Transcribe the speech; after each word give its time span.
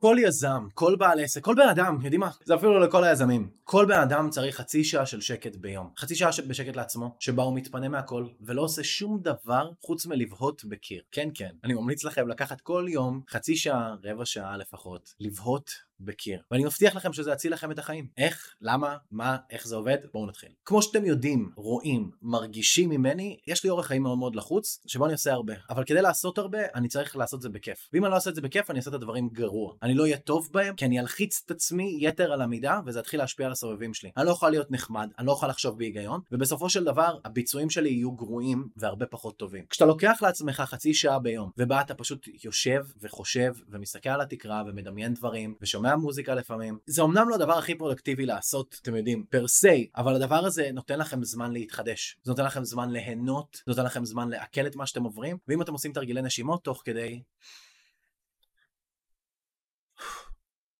כל 0.00 0.16
יזם, 0.20 0.66
כל 0.74 0.96
בעל 0.96 1.20
עסק, 1.20 1.44
כל 1.44 1.54
בן 1.54 1.68
אדם, 1.68 1.98
יודעים 2.02 2.20
מה? 2.20 2.30
זה 2.44 2.54
אפילו 2.54 2.78
לכל 2.78 3.04
היזמים. 3.04 3.50
כל 3.64 3.84
בן 3.84 4.00
אדם 4.00 4.30
צריך 4.30 4.56
חצי 4.56 4.84
שעה 4.84 5.06
של 5.06 5.20
שקט 5.20 5.56
ביום. 5.56 5.90
חצי 5.98 6.14
שעה 6.14 6.30
בשקט 6.48 6.76
לעצמו, 6.76 7.16
שבה 7.18 7.42
הוא 7.42 7.54
מתפנה 7.54 7.88
מהכל, 7.88 8.26
ולא 8.40 8.62
עושה 8.62 8.84
שום 8.84 9.20
דבר 9.22 9.70
חוץ 9.80 10.06
מלבהות 10.06 10.64
בקיר. 10.64 11.02
כן, 11.12 11.28
כן. 11.34 11.50
אני 11.64 11.74
ממליץ 11.74 12.04
לכם 12.04 12.28
לקחת 12.28 12.60
כל 12.60 12.86
יום 12.88 13.20
חצי 13.30 13.56
שעה, 13.56 13.94
רבע 14.04 14.24
שעה 14.24 14.56
לפחות, 14.56 15.14
לבהות 15.20 15.70
בקיר. 16.00 16.40
ואני 16.50 16.64
מבטיח 16.64 16.96
לכם 16.96 17.12
שזה 17.12 17.32
יציל 17.32 17.52
לכם 17.52 17.70
את 17.70 17.78
החיים. 17.78 18.06
איך? 18.18 18.54
למה? 18.60 18.96
מה? 19.10 19.36
איך 19.50 19.66
זה 19.66 19.76
עובד? 19.76 19.98
בואו 20.12 20.26
נתחיל. 20.26 20.48
כמו 20.64 20.82
שאתם 20.82 21.04
יודעים, 21.04 21.50
רואים, 21.56 22.10
מרגישים 22.22 22.90
ממני, 22.90 23.36
יש 23.46 23.64
לי 23.64 23.70
אורח 23.70 23.86
חיים 23.86 24.02
מאוד 24.02 24.18
מאוד 24.18 24.36
לחוץ, 24.36 24.82
שבו 24.86 25.04
אני 25.04 25.12
עושה 25.12 25.32
הרבה. 25.32 25.54
אבל 25.70 25.84
כדי 25.84 26.02
לעשות 26.02 26.38
הרבה, 26.38 26.58
אני 26.74 26.88
צריך 26.88 27.16
לעשות 27.16 27.38
את 27.38 27.42
זה 27.42 27.48
בכיף. 27.48 27.88
ואם 27.92 28.04
אני 28.04 28.10
לא 28.10 28.16
עושה 28.16 28.30
את 28.30 28.34
זה 28.34 28.40
בכיף, 28.40 28.70
אני 28.70 28.78
אעשה 28.78 28.90
את 28.90 28.94
הדברים 28.94 29.28
גרוע. 29.28 29.74
אני 29.82 29.94
לא 29.94 30.02
אהיה 30.02 30.18
טוב 30.18 30.48
בהם, 30.52 30.74
כי 30.74 30.84
אני 30.84 31.00
אלחיץ 31.00 31.42
את 31.46 31.50
עצמי 31.50 31.98
יתר 32.00 32.32
על 32.32 32.42
המידה, 32.42 32.80
וזה 32.86 32.98
יתחיל 32.98 33.20
להשפיע 33.20 33.46
על 33.46 33.52
הסובבים 33.52 33.94
שלי. 33.94 34.10
אני 34.16 34.26
לא 34.26 34.30
יכול 34.30 34.50
להיות 34.50 34.70
נחמד, 34.70 35.08
אני 35.18 35.26
לא 35.26 35.32
יכול 35.32 35.48
לחשוב 35.48 35.78
בהיגיון, 35.78 36.20
ובסופו 36.32 36.70
של 36.70 36.84
דבר, 36.84 37.18
הביצועים 37.24 37.70
שלי 37.70 37.88
יהיו 37.88 38.12
גרועים 38.12 38.68
והרבה 38.76 39.06
פחות 39.06 39.36
טובים. 39.38 39.64
כשאתה 39.70 39.86
לוקח 39.86 40.18
לעצמך 40.22 40.62
חצי 40.66 40.94
שעה 40.94 41.18
ביום, 41.18 41.50
ובה 41.58 41.80
אתה 41.80 41.94
פשוט 41.94 42.28
יושב 42.44 42.84
וחושב 43.00 43.54
ומסתכל 43.68 44.08
על 44.08 44.20
התקרה 44.20 44.62
ומדמיין 44.66 45.14
דברים, 45.14 45.54
ושומע 45.60 45.87
מוזיקה 45.96 46.34
לפעמים. 46.34 46.78
זה 46.86 47.02
אמנם 47.02 47.28
לא 47.28 47.34
הדבר 47.34 47.58
הכי 47.58 47.74
פרודקטיבי 47.74 48.26
לעשות, 48.26 48.78
אתם 48.82 48.96
יודעים, 48.96 49.24
per 49.30 49.48
se, 49.48 49.90
אבל 49.96 50.14
הדבר 50.14 50.44
הזה 50.44 50.70
נותן 50.72 50.98
לכם 50.98 51.24
זמן 51.24 51.52
להתחדש. 51.52 52.16
זה 52.22 52.32
נותן 52.32 52.44
לכם 52.44 52.64
זמן 52.64 52.90
ליהנות, 52.90 53.56
זה 53.56 53.72
נותן 53.72 53.84
לכם 53.84 54.04
זמן 54.04 54.28
לעכל 54.28 54.66
את 54.66 54.76
מה 54.76 54.86
שאתם 54.86 55.02
עוברים, 55.02 55.36
ואם 55.48 55.62
אתם 55.62 55.72
עושים 55.72 55.92
תרגילי 55.92 56.22
נשימות 56.22 56.64
תוך 56.64 56.82
כדי... 56.84 57.22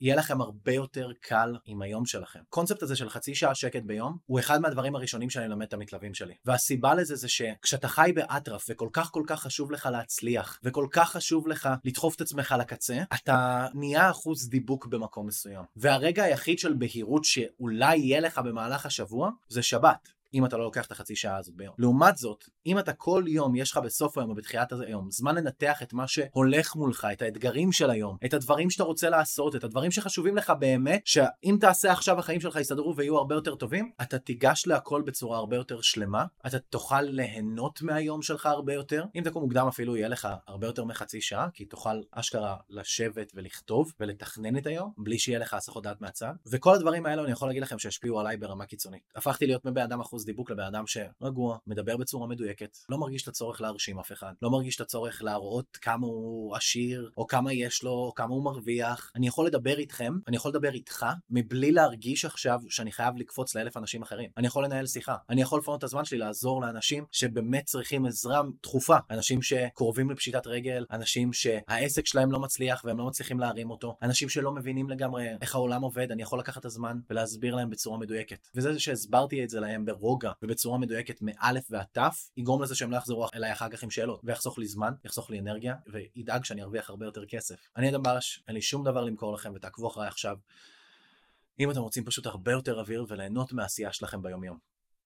יהיה 0.00 0.16
לכם 0.16 0.40
הרבה 0.40 0.72
יותר 0.72 1.10
קל 1.20 1.56
עם 1.64 1.82
היום 1.82 2.06
שלכם. 2.06 2.40
קונספט 2.48 2.82
הזה 2.82 2.96
של 2.96 3.08
חצי 3.08 3.34
שעה 3.34 3.54
שקט 3.54 3.82
ביום 3.82 4.18
הוא 4.26 4.40
אחד 4.40 4.60
מהדברים 4.60 4.96
הראשונים 4.96 5.30
שאני 5.30 5.44
אלמד 5.44 5.66
את 5.66 5.72
המתלווים 5.72 6.14
שלי. 6.14 6.34
והסיבה 6.44 6.94
לזה 6.94 7.16
זה 7.16 7.28
שכשאתה 7.28 7.88
חי 7.88 8.12
באטרף 8.14 8.66
וכל 8.70 8.88
כך 8.92 9.10
כל 9.10 9.22
כך 9.26 9.40
חשוב 9.40 9.72
לך 9.72 9.88
להצליח 9.92 10.60
וכל 10.64 10.86
כך 10.92 11.10
חשוב 11.10 11.48
לך 11.48 11.68
לדחוף 11.84 12.16
את 12.16 12.20
עצמך 12.20 12.54
לקצה, 12.58 13.02
אתה 13.14 13.66
נהיה 13.74 14.10
אחוז 14.10 14.48
דיבוק 14.48 14.86
במקום 14.86 15.26
מסוים. 15.26 15.64
והרגע 15.76 16.24
היחיד 16.24 16.58
של 16.58 16.72
בהירות 16.72 17.24
שאולי 17.24 17.96
יהיה 17.96 18.20
לך 18.20 18.38
במהלך 18.38 18.86
השבוע 18.86 19.30
זה 19.48 19.62
שבת. 19.62 20.19
אם 20.34 20.44
אתה 20.44 20.56
לא 20.56 20.64
לוקח 20.64 20.86
את 20.86 20.92
החצי 20.92 21.16
שעה 21.16 21.36
הזאת 21.36 21.54
ביום. 21.54 21.74
לעומת 21.78 22.16
זאת, 22.16 22.44
אם 22.66 22.78
אתה 22.78 22.92
כל 22.92 23.24
יום, 23.26 23.56
יש 23.56 23.70
לך 23.70 23.76
בסוף 23.76 24.18
היום 24.18 24.30
או 24.30 24.34
בתחילת 24.34 24.72
היום, 24.72 25.10
זמן 25.10 25.34
לנתח 25.34 25.82
את 25.82 25.92
מה 25.92 26.08
שהולך 26.08 26.76
מולך, 26.76 27.06
את 27.12 27.22
האתגרים 27.22 27.72
של 27.72 27.90
היום, 27.90 28.16
את 28.24 28.34
הדברים 28.34 28.70
שאתה 28.70 28.84
רוצה 28.84 29.10
לעשות, 29.10 29.56
את 29.56 29.64
הדברים 29.64 29.90
שחשובים 29.90 30.36
לך 30.36 30.52
באמת, 30.58 31.02
שאם 31.04 31.56
תעשה 31.60 31.92
עכשיו 31.92 32.18
החיים 32.18 32.40
שלך 32.40 32.56
יסתדרו 32.56 32.96
ויהיו 32.96 33.16
הרבה 33.16 33.34
יותר 33.34 33.54
טובים, 33.54 33.90
אתה 34.02 34.18
תיגש 34.18 34.66
להכל 34.66 35.02
בצורה 35.02 35.38
הרבה 35.38 35.56
יותר 35.56 35.80
שלמה, 35.80 36.24
אתה 36.46 36.58
תוכל 36.58 37.02
ליהנות 37.02 37.82
מהיום 37.82 38.22
שלך 38.22 38.46
הרבה 38.46 38.74
יותר. 38.74 39.04
אם 39.16 39.22
תקום 39.24 39.42
מוקדם 39.42 39.66
אפילו 39.66 39.96
יהיה 39.96 40.08
לך 40.08 40.28
הרבה 40.46 40.66
יותר 40.66 40.84
מחצי 40.84 41.20
שעה, 41.20 41.48
כי 41.52 41.64
תוכל 41.64 42.00
אשכרה 42.10 42.56
לשבת 42.68 43.32
ולכתוב 43.34 43.92
ולתכנן 44.00 44.56
את 44.56 44.66
היום, 44.66 44.92
בלי 44.98 45.18
שיהיה 45.18 45.38
לך 45.38 45.54
הסחות 45.54 45.84
דעת 45.84 46.00
מהצד. 46.00 46.32
וכל 46.46 46.74
הדברים 46.74 47.06
האלה 47.06 47.22
אני 47.22 47.32
יכול 47.32 47.48
להגיד 47.48 47.62
לכם 47.62 47.78
שהשפיעו 47.78 48.20
עליי 48.20 48.36
ברמה 48.36 48.66
קיצונית. 48.66 49.02
הפכתי 49.16 49.46
להיות 49.46 49.64
מבן 49.64 49.82
אדם 49.82 50.00
אחוז 50.00 50.19
דיבוק 50.24 50.50
לבן 50.50 50.62
אדם 50.62 50.84
שרגוע, 50.86 51.58
מדבר 51.66 51.96
בצורה 51.96 52.26
מדויקת, 52.26 52.78
לא 52.88 52.98
מרגיש 52.98 53.22
את 53.22 53.28
הצורך 53.28 53.60
להרשים 53.60 53.98
אף 53.98 54.12
אחד, 54.12 54.32
לא 54.42 54.50
מרגיש 54.50 54.76
את 54.76 54.80
הצורך 54.80 55.22
להראות 55.22 55.78
כמה 55.82 56.06
הוא 56.06 56.56
עשיר, 56.56 57.10
או 57.16 57.26
כמה 57.26 57.52
יש 57.52 57.82
לו, 57.82 57.90
או 57.90 58.14
כמה 58.14 58.34
הוא 58.34 58.44
מרוויח. 58.44 59.12
אני 59.16 59.26
יכול 59.26 59.46
לדבר 59.46 59.78
איתכם, 59.78 60.12
אני 60.28 60.36
יכול 60.36 60.50
לדבר 60.50 60.72
איתך, 60.72 61.06
מבלי 61.30 61.72
להרגיש 61.72 62.24
עכשיו 62.24 62.60
שאני 62.68 62.92
חייב 62.92 63.16
לקפוץ 63.16 63.54
לאלף 63.54 63.76
אנשים 63.76 64.02
אחרים. 64.02 64.30
אני 64.36 64.46
יכול 64.46 64.64
לנהל 64.64 64.86
שיחה, 64.86 65.16
אני 65.30 65.42
יכול 65.42 65.58
לפנות 65.58 65.78
את 65.78 65.84
הזמן 65.84 66.04
שלי 66.04 66.18
לעזור 66.18 66.62
לאנשים 66.62 67.04
שבאמת 67.12 67.64
צריכים 67.64 68.06
עזרה 68.06 68.42
דחופה, 68.62 68.96
אנשים 69.10 69.42
שקרובים 69.42 70.10
לפשיטת 70.10 70.46
רגל, 70.46 70.86
אנשים 70.90 71.32
שהעסק 71.32 72.06
שלהם 72.06 72.32
לא 72.32 72.40
מצליח 72.40 72.82
והם 72.84 72.98
לא 72.98 73.06
מצליחים 73.06 73.40
להרים 73.40 73.70
אותו, 73.70 73.96
אנשים 74.02 74.28
שלא 74.28 74.52
מבינים 74.52 74.90
לגמרי 74.90 75.28
איך 75.40 75.54
העולם 75.54 75.82
עובד, 75.82 76.12
אני 76.12 76.22
יכול 76.22 76.38
לקחת 76.38 76.60
את 76.60 76.64
הזמן 76.64 76.98
ולהסביר 77.10 77.54
להם 77.54 77.70
בצורה 77.70 77.98
מדויקת. 77.98 78.48
וזה 78.54 78.78
שהסברתי 78.78 79.44
את 79.44 79.50
זה 79.50 79.60
להם 79.60 79.84
ברוגע 80.10 80.32
ובצורה 80.42 80.78
מדויקת 80.78 81.22
מאלף 81.22 81.66
ועד 81.70 81.86
תף, 81.92 82.30
יגרום 82.36 82.62
לזה 82.62 82.74
שהם 82.74 82.90
לא 82.90 82.96
יחזרו 82.96 83.26
אליי 83.34 83.52
אחר 83.52 83.68
כך 83.68 83.82
עם 83.82 83.90
שאלות, 83.90 84.20
ויחסוך 84.24 84.58
לי 84.58 84.66
זמן, 84.66 84.92
יחסוך 85.04 85.30
לי 85.30 85.38
אנרגיה, 85.38 85.74
וידאג 85.86 86.44
שאני 86.44 86.62
ארוויח 86.62 86.90
הרבה 86.90 87.06
יותר 87.06 87.26
כסף. 87.26 87.68
אני 87.76 87.90
אדם 87.90 88.02
ברש, 88.02 88.42
אין 88.48 88.54
לי 88.54 88.62
שום 88.62 88.84
דבר 88.84 89.04
למכור 89.04 89.34
לכם 89.34 89.52
ותעקבו 89.54 89.88
אחריי 89.88 90.08
עכשיו. 90.08 90.36
אם 91.60 91.70
אתם 91.70 91.80
רוצים 91.80 92.04
פשוט 92.04 92.26
הרבה 92.26 92.52
יותר 92.52 92.80
אוויר 92.80 93.06
וליהנות 93.08 93.52
מהעשייה 93.52 93.92
שלכם 93.92 94.22
ביום 94.22 94.44
יום. 94.44 94.69